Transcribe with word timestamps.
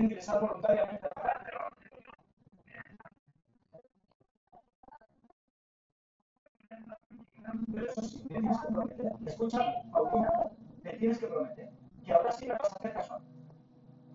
ingresar 0.00 0.40
voluntariamente 0.40 1.06
a 1.06 1.22
la 1.22 1.70
Pero 7.72 7.86
eso 7.86 8.02
sí, 8.02 8.26
me 8.30 8.40
tienes 8.40 8.60
que 8.60 8.72
prometer. 8.72 9.12
Escucha, 9.26 9.58
Paulina, 9.92 10.30
me 10.82 10.92
tienes 10.94 11.18
que 11.18 11.26
prometer 11.26 11.70
que 12.04 12.12
ahora 12.12 12.32
sí 12.32 12.46
me 12.46 12.52
vas 12.52 12.72
a 12.72 12.76
hacer 12.76 12.92
caso. 12.92 13.20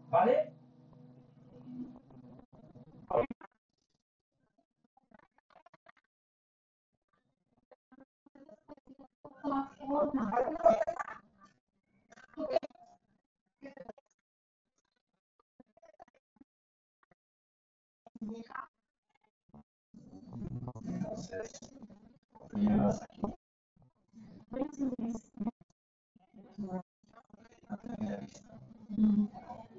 ¿Vale? 0.09 0.53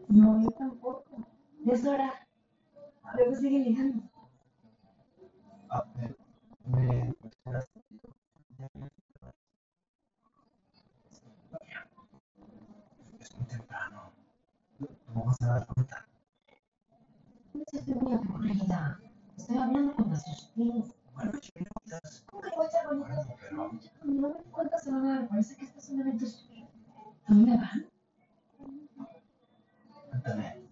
No, 0.09 0.43
yo 0.43 0.51
tampoco. 0.51 1.05
Es 1.67 1.85
hora. 1.85 2.13
Luego 3.17 3.35
sigue 3.37 3.59
llegando. 3.65 4.03
Ah, 5.71 5.85
me, 5.97 7.15
es 13.21 13.37
muy 13.37 13.47
temprano. 13.47 14.13
No 15.15 15.25
vas 15.25 15.43
a 15.43 15.47
dar 15.47 15.67
cuenta. 15.67 16.06
No 17.73 17.81
seas 17.81 17.89
muy 18.03 18.13
aburrida. 18.15 19.01
Estoy 19.37 19.57
hablando 19.59 19.95
con 19.97 20.09
nuestros 20.09 20.53
tíos. 20.55 20.95
Bueno, 21.15 21.33
chiquitas. 21.41 22.23
¿Cómo 22.27 22.43
que 22.43 22.51
voy 22.51 22.67
a 22.67 22.69
echar 22.69 22.87
bonita? 22.87 23.27
Bueno, 23.51 23.81
No 24.05 24.29
me 24.29 24.35
cuentas 24.53 24.85
se 24.85 24.91
van 24.93 25.07
a 25.07 25.15
dar. 25.21 25.29
Parece 25.29 25.57
que 25.57 25.65
este 25.65 25.79
es 25.79 25.89
un 25.91 26.01
evento 26.01 26.25
especial. 26.27 26.69
¿Dónde 27.29 27.57
van? 27.57 27.87
cuéntame. 30.11 30.63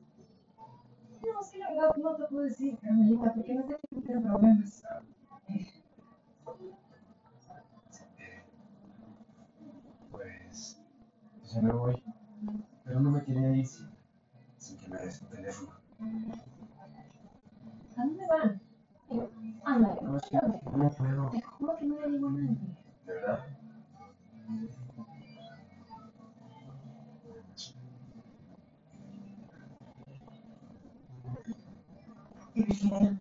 No, 1.22 1.42
sí, 1.42 1.58
la 1.58 1.70
verdad 1.70 1.96
no 1.96 2.16
te 2.16 2.24
puedo 2.26 2.42
decir, 2.44 2.78
Carmelita, 2.78 3.32
porque 3.34 3.54
no 3.54 3.66
sé 3.66 3.78
si 3.90 4.00
tengo 4.02 4.22
problemas. 4.22 4.82
Eh, 5.48 5.72
pues, 10.10 10.80
pues 11.40 11.52
ya 11.52 11.60
me 11.62 11.72
voy. 11.72 12.03
La 32.54 33.18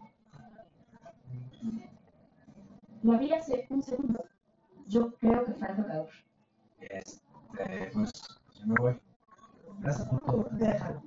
vi 3.18 3.34
hace 3.34 3.66
un 3.70 3.82
segundo. 3.82 4.24
Yo 4.88 5.12
creo 5.16 5.44
que 5.46 5.54
fue 5.54 5.70
el 5.70 5.76
tocador. 5.76 6.10
Este, 6.80 7.90
pues, 7.94 8.12
ya 8.60 8.66
me 8.68 8.76
voy. 8.76 9.02
Gracias 9.80 10.08
por 10.08 10.20
todo. 10.22 10.48
Déjalo. 10.52 11.02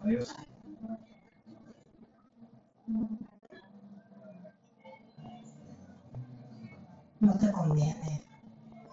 Adiós. 0.00 0.34
No 7.20 7.38
te 7.38 7.52
conviene. 7.52 8.24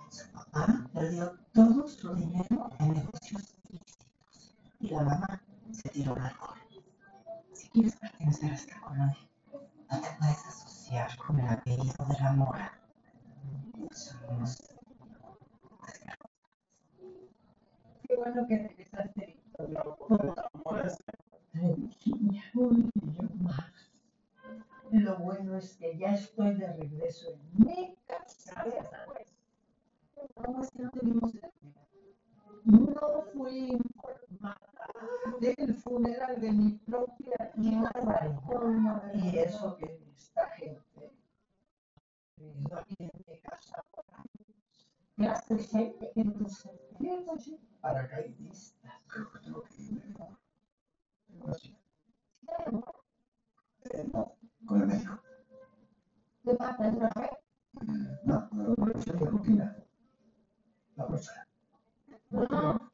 Su 0.10 0.32
papá 0.32 0.88
perdió 0.94 1.34
todo 1.54 1.88
su 1.88 2.14
dinero 2.14 2.70
en 2.80 2.94
negocios 2.94 3.63
la 4.94 5.04
mamá 5.04 5.42
se 5.72 5.90
tiró 5.90 6.16
al 6.16 6.22
alcohol. 6.22 6.60
Si 7.54 7.68
quieres 7.70 7.96
pertenecer 7.96 8.52
a 8.52 8.56
esta 8.56 8.80
colonia, 8.82 9.18
no 9.52 10.02
te 10.02 10.08
puedes 10.20 10.46
asociar 10.46 11.18
con 11.18 11.40
el 11.40 11.48
apellido 11.50 12.06
de 12.06 12.20
la 12.22 12.34
mora. 12.34 12.80
Somos 13.92 14.58
Qué 18.08 18.16
bueno 18.16 18.46
que 18.48 18.58
regresaste, 18.60 19.26
Virginia, 19.26 20.33
vivido 42.74 42.80
aquí 42.80 42.96
en 43.00 43.12
mi 43.28 43.40
casa 43.40 43.84
por 43.92 44.06
años. 44.14 44.88
Gracias, 45.18 45.70
gente. 45.70 46.12
Entonces, 46.16 46.70
Pienso 47.00 47.38
sí, 47.40 47.60
paracaidistas. 47.82 49.06
No, 58.26 58.48
No, 62.32 62.48
no, 62.50 62.74
no, 62.74 62.94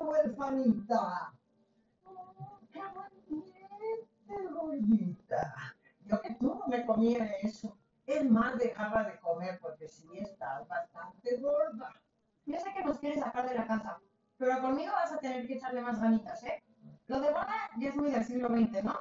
huerfanita. 0.00 1.32
Qué 2.72 2.80
bonita, 2.80 4.47
Yo 6.04 6.20
que 6.20 6.34
tú 6.34 6.54
no 6.54 6.66
me 6.66 6.84
comiera 6.86 7.26
eso. 7.42 7.76
Es 8.06 8.24
más, 8.28 8.58
dejaba 8.58 9.04
de 9.04 9.18
comer 9.18 9.58
porque 9.60 9.88
sí 9.88 10.08
estás 10.14 10.66
bastante 10.66 11.36
gorda. 11.36 11.92
Yo 12.46 12.58
sé 12.58 12.72
que 12.72 12.82
nos 12.82 12.98
quieres 12.98 13.20
sacar 13.20 13.46
de 13.46 13.54
la 13.54 13.66
casa, 13.66 14.00
pero 14.38 14.60
conmigo 14.62 14.92
vas 14.92 15.12
a 15.12 15.18
tener 15.18 15.46
que 15.46 15.54
echarle 15.54 15.82
más 15.82 16.00
ganitas, 16.00 16.42
¿eh? 16.44 16.62
Lo 17.06 17.20
de 17.20 17.30
boda 17.30 17.70
ya 17.78 17.88
es 17.90 17.96
muy 17.96 18.10
del 18.10 18.24
siglo 18.24 18.48
XX, 18.48 18.84
¿no? 18.84 18.98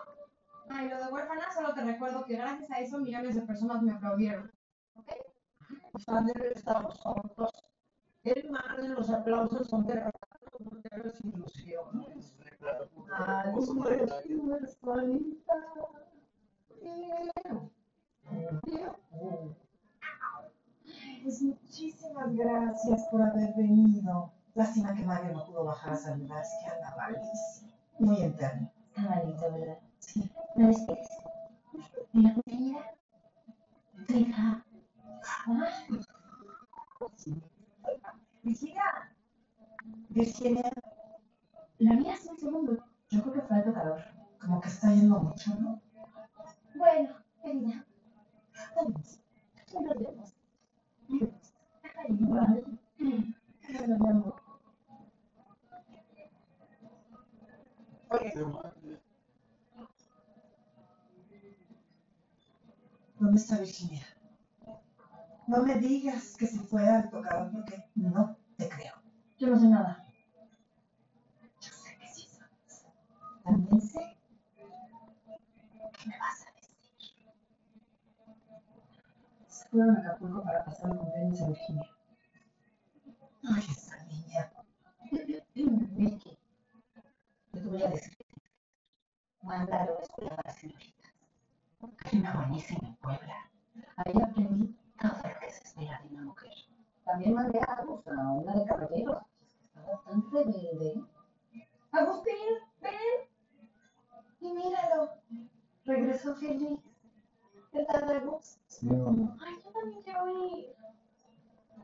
Ay, 0.69 0.89
lo 0.89 0.97
de 0.97 1.07
huérfana 1.11 1.51
solo 1.53 1.73
te 1.73 1.81
recuerdo 1.81 2.25
que 2.25 2.35
gracias 2.35 2.69
a 2.71 2.79
eso 2.79 2.97
millones 2.97 3.35
de 3.35 3.41
personas 3.41 3.81
me 3.81 3.93
aplaudieron. 3.93 4.51
¿Ok? 4.95 5.11
Pues 5.93 6.09
Ander, 6.09 6.53
estamos 6.53 6.99
juntos. 6.99 7.51
El 8.23 8.49
más 8.51 8.75
de 8.75 8.89
los 8.89 9.09
aplausos 9.09 9.67
son 9.67 9.85
de 9.87 10.03
te 10.57 10.95
hagas 10.95 11.21
ilusiones. 11.23 12.35
Ay, 13.11 13.53
huerfanita. 14.35 15.53
Bien. 16.81 17.71
Bien. 18.63 19.57
Pues 21.23 21.41
muchísimas 21.41 22.35
gracias 22.35 23.07
por 23.11 23.21
haber 23.21 23.53
venido. 23.55 24.31
Lástima 24.55 24.95
que 24.95 25.03
Mario 25.03 25.33
no 25.33 25.45
pudo 25.45 25.65
bajar 25.65 25.93
a 25.93 25.97
saludar, 25.97 26.41
es 26.41 26.49
que 26.63 26.69
anda 26.69 26.95
malísimo. 26.95 27.71
Muy 27.99 28.17
interno. 28.17 28.71
Está 28.89 29.01
malito, 29.01 29.51
¿verdad? 29.51 29.79
Sí. 29.99 30.31
¿No 30.55 30.67
despides? 30.67 31.09
¿Y 32.13 32.21
la 32.21 32.33
compañera? 32.33 32.95
Tu 34.07 34.13
hija. 34.13 34.65
Ah. 35.47 35.69
Virginia. 38.43 39.16
Virginia. 40.17 40.71
La 41.77 41.95
vi 41.95 42.09
hace 42.09 42.29
un 42.29 42.39
segundo. 42.39 42.83
Yo 43.09 43.21
creo 43.21 43.33
que 43.35 43.41
fue 43.41 43.57
el 43.57 43.65
tocador. 43.65 44.01
como 44.39 44.59
que 44.61 44.69
está 44.69 44.93
yendo 44.93 45.19
mucho, 45.19 45.55
¿no? 45.59 45.81
Bueno, 46.75 47.15
querida. 47.43 47.85
Vamos. 48.75 49.19
Nos 49.73 49.95
vemos. 49.95 50.33
Mi 52.99 54.09
amor. 54.09 54.41
¿Dónde 63.19 63.37
está 63.37 63.59
Virginia? 63.59 64.05
No 65.47 65.63
me 65.63 65.75
digas 65.75 66.35
que 66.37 66.47
se 66.47 66.59
fue 66.59 66.87
al 66.87 67.09
tocador 67.09 67.51
porque 67.51 67.83
no 67.95 68.35
te 68.57 68.67
creo. 68.69 68.93
Yo 69.39 69.47
no 69.49 69.59
sé 69.59 69.67
nada. 69.67 70.03
Yo 71.61 71.71
sé 71.71 71.95
que 71.99 72.07
sí 72.07 72.27
sabes. 72.27 72.85
También 73.43 73.81
sé 73.81 74.17
¿Qué 74.55 75.89
me 76.07 76.17
vas 76.17 76.47
a 76.47 76.51
decir? 76.51 76.67
fueron 79.69 79.97
a 79.97 79.99
Acapulco 79.99 80.43
para 80.43 80.63
pasar 80.63 80.91
un 80.91 80.97
cumpleaños 80.97 81.41
en 81.41 81.47
Virginia. 81.47 81.89
Ay, 83.43 83.63
esa 83.69 84.03
niña. 84.05 84.51
Vicky, 85.53 86.37
yo 87.53 87.61
te 87.61 87.67
voy 87.67 87.83
a 87.83 87.89
decir. 87.89 88.17
Mándalo 89.41 89.91
a 89.91 89.95
la 89.95 90.01
escuela 90.01 90.35
para 90.35 90.53
señoritas. 90.53 91.11
Hay 92.05 92.19
una 92.19 92.33
buenísima 92.33 92.87
en 92.87 92.95
Puebla. 92.95 93.51
Ahí 93.97 94.13
aprendí 94.21 94.75
todo 94.99 95.11
lo 95.11 95.39
que 95.39 95.51
se 95.51 95.63
espera 95.63 96.01
de 96.01 96.15
una 96.15 96.23
mujer. 96.23 96.51
También 97.05 97.33
mandé 97.33 97.59
a 97.59 97.81
una 97.83 98.53
de 98.55 98.65
caballeros. 98.65 99.23
Estaba 99.65 100.01
tan 100.03 100.31
rebelde. 100.31 101.03
Agustín, 101.91 102.35
ven. 102.81 102.93
Y 104.39 104.51
míralo. 104.53 105.11
Regresó 105.85 106.35
feliz. 106.35 106.79
¿Qué 107.71 107.83
tal, 107.85 108.09
Agus? 108.09 108.57
Sí, 108.67 108.87
mamá. 108.87 109.37
Ay, 109.45 109.55
yo 109.63 109.71
también 109.71 110.01
quiero 110.01 110.47
ir. 110.47 110.75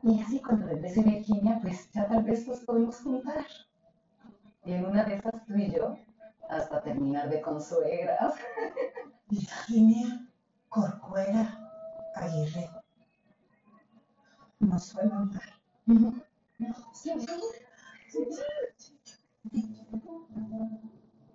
Y 0.02 0.20
así 0.20 0.40
cuando 0.40 0.66
regrese 0.66 1.02
Virginia, 1.02 1.58
pues 1.62 1.90
ya 1.92 2.06
tal 2.08 2.24
vez 2.44 2.48
nos 2.48 2.60
podemos 2.60 2.96
juntar. 3.00 3.46
Y 4.64 4.72
en 4.72 4.86
una 4.86 5.04
de 5.04 5.16
esas 5.16 5.44
tú 5.46 5.54
y 5.54 5.70
yo, 5.70 5.96
hasta 6.48 6.82
terminar 6.82 7.28
de 7.30 7.40
consuegras. 7.40 8.34
Virginia 9.28 10.28
Corcuera 10.68 11.58
Aguirre. 12.14 12.70
No 14.60 14.76
mal. 15.08 15.30
Sí, 16.92 17.10
sí. 17.18 17.26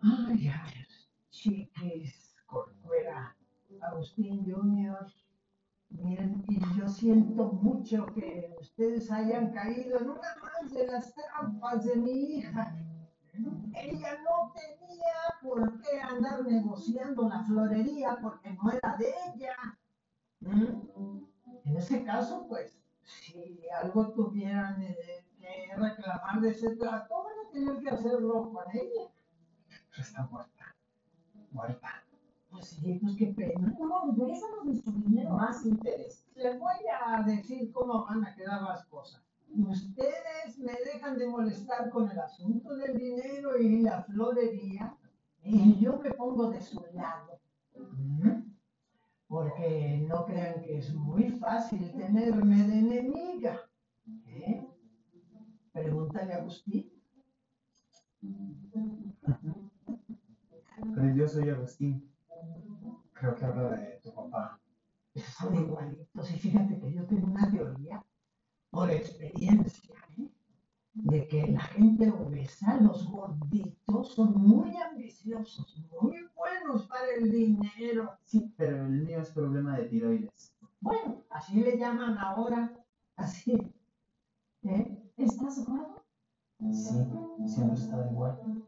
Ay, 0.02 0.48
a 0.48 0.64
ver, 0.64 0.88
chiquis, 1.30 2.36
Corcuera, 2.46 3.36
Agustín 3.82 4.46
Junior. 4.46 5.12
Miren, 6.02 6.44
y 6.48 6.60
yo 6.78 6.88
siento 6.88 7.52
mucho 7.52 8.06
que 8.08 8.56
ustedes 8.60 9.12
hayan 9.12 9.52
caído 9.52 10.00
en 10.00 10.10
una 10.10 10.36
más 10.42 10.72
de 10.72 10.88
las 10.88 11.14
trampas 11.14 11.84
de 11.86 11.96
mi 11.98 12.12
hija. 12.12 12.76
Ella 13.74 14.18
no 14.24 14.52
tenía 14.54 15.14
por 15.42 15.82
qué 15.82 16.00
andar 16.02 16.46
negociando 16.46 17.28
la 17.28 17.44
florería 17.44 18.18
porque 18.22 18.52
no 18.52 18.72
era 18.72 18.96
de 18.98 19.14
ella. 19.28 19.56
¿Mm? 20.40 21.24
En 21.66 21.78
ese 21.78 22.04
caso, 22.04 22.48
pues, 22.48 22.80
si 23.04 23.60
algo 23.82 24.12
tuvieran 24.14 24.78
que 25.38 25.76
reclamar 25.76 26.40
de 26.42 26.50
ese 26.50 26.76
trato, 26.78 27.24
van 27.24 27.34
a 27.46 27.52
tener 27.52 27.84
que 27.84 27.90
hacerlo 27.90 28.52
con 28.52 28.64
ella. 28.74 29.12
Está 29.98 30.24
muerta. 30.28 30.76
Muerta. 31.52 32.09
Pues 32.52 32.66
sí, 32.66 33.00
pues 33.02 33.16
qué 33.16 33.28
pena. 33.28 33.76
No, 33.80 34.12
regrésanos 34.12 34.66
nuestro 34.66 34.94
dinero. 34.94 35.32
Más 35.32 35.66
interés. 35.66 36.28
Les 36.36 36.60
voy 36.60 36.76
a 37.02 37.22
decir 37.24 37.72
cómo 37.72 38.06
van 38.06 38.26
a 38.26 38.36
quedar 38.36 38.62
las 38.64 38.86
cosas. 38.86 39.24
Ustedes 39.56 40.58
me 40.60 40.74
dejan 40.86 41.18
de 41.18 41.28
molestar 41.28 41.90
con 41.90 42.10
el 42.10 42.20
asunto 42.20 42.76
del 42.76 42.98
dinero 42.98 43.58
y 43.58 43.82
la 43.82 44.04
florería 44.04 44.96
y 45.44 45.80
yo 45.80 45.98
me 45.98 46.12
pongo 46.12 46.50
de 46.50 46.62
su 46.62 46.84
lado. 46.94 47.40
Porque 49.28 50.06
no 50.08 50.26
crean 50.26 50.62
que 50.62 50.78
es 50.80 50.94
muy 50.94 51.30
fácil 51.32 51.92
tenerme 51.92 52.68
de 52.68 52.80
enemiga. 52.80 53.60
¿Eh? 54.26 54.68
Pregúntale 55.72 56.34
a 56.34 56.38
Agustín. 56.38 56.92
Pero 60.96 61.16
yo 61.16 61.28
soy 61.28 61.50
Agustín. 61.50 62.09
Creo 63.20 63.36
que 63.36 63.46
habla 63.46 63.70
de 63.72 64.00
tu 64.02 64.14
papá. 64.14 64.60
Son 65.38 65.54
igualitos. 65.54 66.32
Y 66.32 66.40
fíjate 66.40 66.80
que 66.80 66.94
yo 66.94 67.06
tengo 67.06 67.28
una 67.28 67.52
teoría, 67.52 68.02
por 68.70 68.90
experiencia, 68.90 69.96
¿eh? 70.18 70.30
de 70.94 71.28
que 71.28 71.48
la 71.48 71.60
gente 71.60 72.10
obesa, 72.12 72.78
los 72.80 73.10
gorditos, 73.10 74.14
son 74.14 74.34
muy 74.36 74.74
ambiciosos, 74.78 75.86
muy 76.02 76.18
buenos 76.36 76.88
para 76.88 77.10
el 77.18 77.30
dinero. 77.30 78.18
Sí, 78.24 78.54
pero 78.56 78.86
el 78.86 79.04
mío 79.04 79.20
es 79.20 79.32
problema 79.32 79.78
de 79.78 79.86
tiroides. 79.86 80.56
Bueno, 80.80 81.24
así 81.30 81.60
le 81.60 81.78
llaman 81.78 82.18
ahora, 82.18 82.72
así. 83.18 83.74
¿Eh? 84.64 85.12
¿Estás 85.18 85.66
gordo? 85.66 86.06
Sí, 86.60 87.06
siempre 87.48 87.78
he 87.78 87.82
estado 87.82 88.12
igual. 88.12 88.64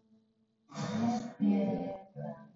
Despierta, 1.01 2.50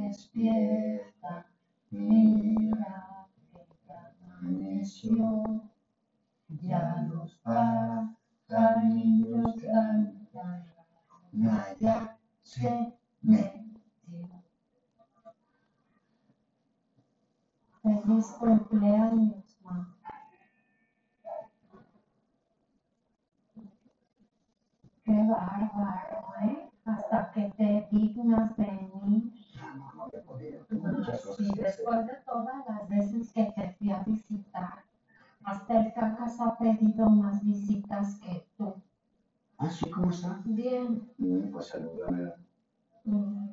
despierta, 0.00 1.46
mira 1.90 3.28
que 3.52 3.92
amaneció, 4.32 5.62
ya 6.48 7.06
los 7.10 7.34
pajarillos 7.36 9.54
cantan, 9.62 10.64
Naya 11.32 12.18
se 12.42 12.92
metió. 13.22 13.70
Feliz 17.82 18.26
cumpleaños, 18.38 19.56
mamá. 19.62 19.96
Qué 25.04 25.12
bárbaro, 25.12 26.34
¿eh? 26.42 26.70
Hasta 26.84 27.30
que 27.32 27.50
te 27.56 27.88
dignas 27.90 28.56
venir. 28.56 28.90
No, 28.92 29.39
Y 31.38 31.54
después 31.60 32.06
de 32.06 32.14
todas 32.26 32.66
las 32.68 32.88
veces 32.88 33.32
que 33.32 33.44
te 33.56 33.74
fui 33.78 33.90
a 33.90 34.02
visitar, 34.04 34.84
hasta 35.44 35.80
el 35.80 35.92
cacas 35.92 36.40
ha 36.40 36.56
pedido 36.58 37.08
más 37.08 37.42
visitas 37.44 38.16
que 38.20 38.46
tú. 38.56 38.74
Ah, 39.58 39.70
sí, 39.70 39.90
¿cómo 39.90 40.10
está? 40.10 40.40
Bien. 40.44 41.10
Mm, 41.18 41.50
Pues 41.52 41.66
salúdame. 41.66 42.32
mm, 43.04 43.48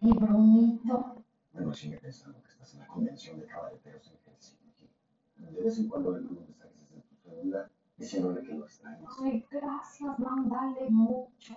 Y 0.00 0.12
Brunito, 0.18 1.22
Bueno, 1.52 1.72
sigue 1.74 1.98
pensando 1.98 2.42
que 2.42 2.48
estás 2.50 2.74
en 2.74 2.80
la 2.80 2.86
convención 2.88 3.38
de 3.38 3.46
caballeteros 3.46 4.06
en 4.10 4.18
Helsinki. 4.32 4.88
De 5.36 5.62
vez 5.62 5.78
en 5.78 5.88
cuando 5.88 6.12
le 6.12 6.20
mando 6.22 6.40
mensajes 6.40 6.80
desde 6.90 7.02
tu 7.02 7.14
celular 7.16 7.70
diciéndole 7.96 8.42
que 8.42 8.54
lo 8.54 8.64
extrañas. 8.64 9.10
ay, 9.22 9.46
gracias, 9.50 10.18
mándale 10.18 10.90
mucho. 10.90 11.54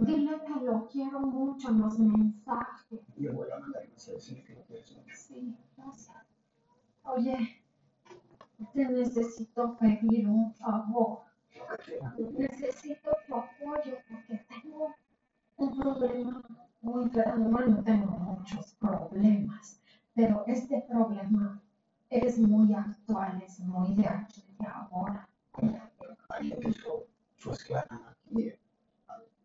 Dile 0.00 0.40
que 0.46 0.64
lo 0.64 0.88
quiero 0.88 1.20
mucho 1.20 1.68
en 1.68 1.80
los 1.82 1.98
mensajes. 1.98 3.00
Yo 3.18 3.34
voy 3.34 3.49
Sí, 4.00 5.56
gracias. 5.76 6.16
Oye, 7.04 7.62
te 8.72 8.88
necesito 8.88 9.76
pedir 9.76 10.26
un 10.26 10.54
favor. 10.54 11.20
Necesito 12.38 13.10
tu 13.26 13.34
apoyo 13.34 13.98
porque 14.08 14.46
tengo 14.48 14.94
un 15.56 15.78
problema 15.78 16.42
muy 16.80 17.10
grande. 17.10 17.50
Bueno, 17.50 17.82
tengo 17.84 18.06
muchos 18.06 18.72
problemas, 18.74 19.82
pero 20.14 20.44
este 20.46 20.80
problema 20.88 21.62
es 22.08 22.38
muy 22.38 22.72
actual, 22.72 23.42
es 23.42 23.60
muy 23.60 23.94
de 23.96 24.08
aquí 24.08 24.42
y 24.58 24.64
ahora. 24.64 25.28
Que 26.38 26.72
su, 26.72 27.04
su 27.36 27.50
esclava 27.52 28.14
aquí. 28.24 28.52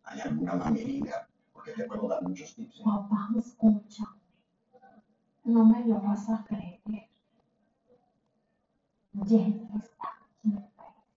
¿Hay 0.03 0.21
alguna 0.21 0.55
manera? 0.55 1.27
Porque 1.51 1.71
te 1.74 1.83
puedo 1.85 2.07
dar 2.07 2.24
muchos 2.24 2.55
tips. 2.55 2.79
¿eh? 2.79 2.83
Papá, 2.85 3.29
escúchame. 3.38 4.25
No 5.45 5.63
me 5.63 5.79
lo 5.85 6.01
vas 6.01 6.29
a 6.29 6.43
creer. 6.43 6.81
Jenny 9.27 9.67
está 9.79 10.07
aquí 10.09 10.25
presa 10.41 10.71
también. 10.77 11.15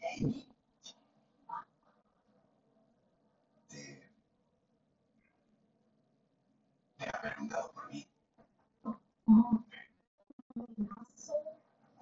Jenny. 0.00 0.48
Te, 3.68 4.02
te 6.98 7.08
ha 7.08 7.20
preguntado 7.20 7.72
por 7.72 7.88
mí. 7.92 8.06
No, 8.82 9.00
no 9.26 9.66
soy. 11.14 11.34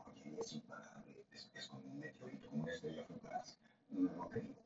Oye, 0.07 0.37
es 0.41 0.53
imparable. 0.53 1.25
Es, 1.33 1.51
es 1.55 1.67
como 1.69 1.83
un 1.87 1.99
meteorito, 2.01 2.49
como 2.51 2.63
una 2.65 2.73
estrella 2.73 3.05
fugaz. 3.05 3.59
No, 3.91 4.11
no 4.13 4.27
te 4.29 4.41
digo. 4.41 4.63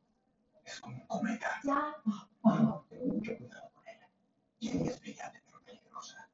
Es 0.64 0.80
como 0.80 0.97
un 0.97 1.07
cometa. 1.07 1.61
Ya, 1.64 1.97
Bueno, 2.42 2.85
ten 2.88 3.09
mucho 3.09 3.37
cuidado 3.37 3.71
con 3.75 3.87
ella. 3.88 4.09
Jenny 4.61 4.88
es 4.88 5.00
brillante, 5.00 5.42
pero 5.47 5.61
peligrosa. 5.62 6.28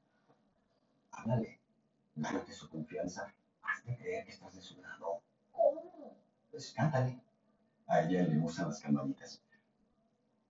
Háblale. 1.12 1.61
Gánate 2.16 2.52
su 2.52 2.68
confianza. 2.68 3.32
Hazte 3.62 3.96
creer 3.99 4.25
que 4.25 4.32
estás 4.32 4.54
de 4.54 4.62
su 4.62 4.80
lado. 4.80 5.23
¿cómo? 5.52 6.16
Pues 6.50 6.73
cántale. 6.73 7.20
A 8.47 8.49
le 8.49 8.53
gustan 8.53 8.69
las 8.69 8.81
campanitas. 8.81 9.43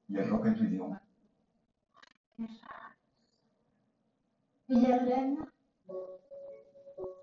¿Y 0.09 0.19
el 0.19 0.29
rock 0.29 0.47
en 0.47 0.57
tu 0.57 0.65
idioma? 0.65 1.03
Qué 2.37 2.47
raro. 2.47 2.95
¿Y 4.69 4.85
Elena? 4.85 5.53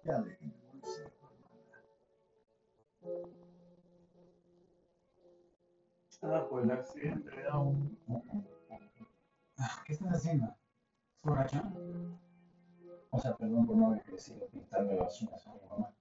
Ya 0.04 0.18
molestar. 0.18 1.14
Ah, 6.24 6.48
pues 6.50 6.66
la 6.66 6.84
siempre 6.84 7.48
aún. 7.50 7.98
¿Qué 9.86 9.94
estás 9.94 10.14
haciendo? 10.14 10.48
¿Es 10.48 11.22
borracha? 11.22 11.72
O 13.12 13.20
sea, 13.20 13.36
perdón 13.36 13.68
por 13.68 13.76
no 13.76 13.88
haber 13.88 14.04
crecido 14.04 14.48
pintarme 14.48 14.96
las 14.96 15.22
uñas 15.22 15.46
a 15.46 15.54
mi 15.54 15.62
mamá. 15.70 15.94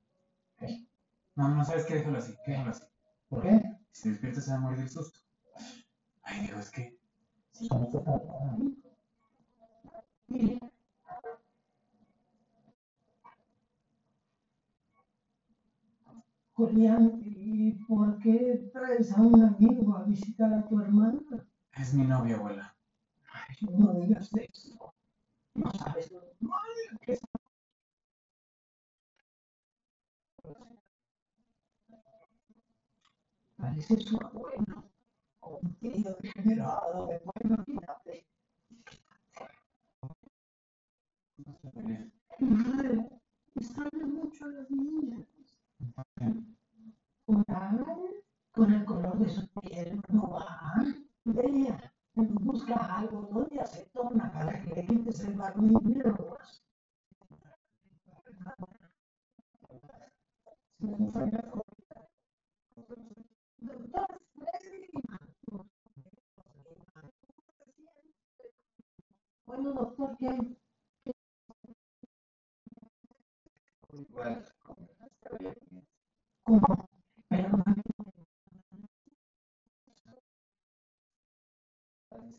¿Qué? 0.56 0.86
No, 1.34 1.48
no, 1.48 1.62
¿sabes 1.62 1.84
qué? 1.84 1.96
Déjalo 1.96 2.18
así, 2.18 2.34
déjalo 2.46 2.70
así. 2.70 2.84
¿Por 3.28 3.42
qué? 3.42 3.71
Si 3.92 4.02
te 4.02 4.08
despiertas 4.10 4.44
se 4.44 4.50
va 4.50 4.56
a 4.56 4.60
morir 4.60 4.78
del 4.78 4.90
susto. 4.90 5.20
Ay, 6.22 6.40
Diego, 6.40 6.58
es 6.58 6.70
que... 6.70 6.98
¿Cómo 7.68 7.88
te 7.88 7.98
trata? 8.00 8.56
Julián, 16.54 17.20
¿y 17.24 17.72
por 17.86 18.18
qué 18.18 18.70
traes 18.72 19.12
a 19.12 19.20
un 19.20 19.42
amigo 19.42 19.96
a 19.96 20.04
visitar 20.04 20.52
a 20.52 20.66
tu 20.68 20.80
hermana? 20.80 21.20
Es 21.76 21.92
mi 21.94 22.04
novia, 22.04 22.36
abuela. 22.36 22.76
Ay, 23.32 23.56
no 23.70 23.94
digas 23.94 24.30
eso. 24.34 24.94
No 25.54 25.70
sabes 25.72 26.10
lo 26.12 26.20
mal 26.40 26.98
que 27.00 27.12
es. 27.12 27.20
Parece 33.72 33.96
su 34.02 34.18
abuelo. 34.20 34.84
Un 35.40 35.74
tío 35.80 36.14
degenerado, 36.20 37.06
bueno, 37.06 37.64
imagínate. 37.66 38.26
Madre, 42.38 43.08
extraña 43.54 44.06
mucho 44.08 44.44
a 44.44 44.48
las 44.48 44.70
niñas. 44.70 45.26
Orar 47.24 47.86
con 48.50 48.74
el 48.74 48.84
color 48.84 49.18
de 49.18 49.28
su 49.30 49.48
piel 49.48 50.02
no 50.10 50.32
va. 50.32 50.84
Vea, 51.24 51.94
busca 52.14 52.74
algo 52.98 53.22
donde 53.32 53.58
acetona 53.58 54.30
para 54.34 54.60
que 54.60 54.74
le 54.74 54.86
quites 54.86 55.20
el 55.20 55.34
barnillo. 55.34 56.14
Doctor, 60.78 61.62
Bueno, 69.62 69.80
doctor, 69.80 70.16
bien. 70.18 70.58
¿Cómo? 76.42 76.88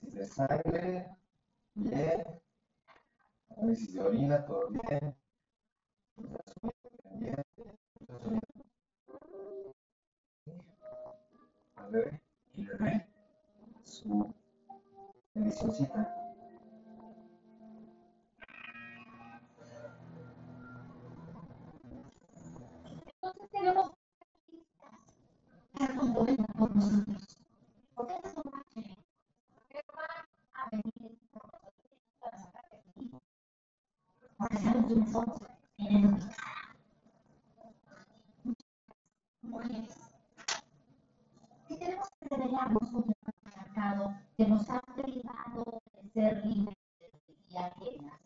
De 0.02 0.26
sangre, 0.28 1.16
bien. 1.76 2.24
Análisis 3.56 3.94
de 3.94 4.02
orina, 4.02 4.46
todo 4.46 4.70
bien. 4.70 5.16
A 11.78 11.88
ver, 11.88 12.22
su. 13.84 14.34
Entonces 23.44 23.52
tenemos 23.52 23.92
Algo 25.80 26.08
bueno 26.24 26.46
por 26.58 26.76
nosotros. 26.76 27.38
porque 27.96 28.14
es 28.24 28.36
un 28.38 28.52
macho. 28.52 28.82
Pero 29.68 29.84
va 29.98 30.06
a 30.54 30.70
venir 30.70 31.20
por 31.32 31.44
nosotros 31.52 32.00
para 32.20 32.38
sacar 32.38 32.70
de 32.70 32.78
aquí. 32.78 33.12
Porque 34.38 34.58
sabes 34.58 34.92
un 34.92 35.08
fondo. 35.08 35.48
En 35.78 36.20
mujeres 39.42 39.96
que 41.68 41.76
tenemos 41.76 42.08
que 42.20 42.30
revelarnos 42.30 42.94
un 42.94 43.14
patriarcado 43.26 44.14
que 44.38 44.48
nos 44.48 44.70
ha 44.70 44.80
privado 44.82 45.82
de 46.02 46.10
ser 46.12 46.46
libres 46.46 46.78
y 47.50 47.58
ajenas. 47.58 48.22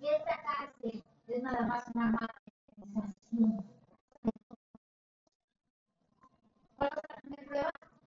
Y 0.00 0.06
esta 0.06 0.42
cárcel 0.42 1.04
es 1.28 1.42
nada 1.42 1.66
más 1.66 1.84
una 1.94 2.12
Mm-hmm. 3.34 3.71